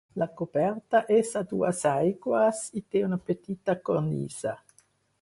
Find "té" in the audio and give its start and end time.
2.95-3.05